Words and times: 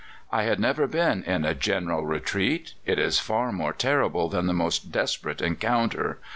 "I 0.31 0.45
had 0.45 0.59
never 0.59 0.87
been 0.87 1.21
in 1.25 1.45
a 1.45 1.53
general 1.53 2.07
retreat. 2.07 2.73
It 2.87 2.97
is 2.97 3.19
far 3.19 3.51
more 3.51 3.71
terrible 3.71 4.29
than 4.29 4.47
the 4.47 4.51
most 4.53 4.91
desperate 4.91 5.43
encounter. 5.43 6.17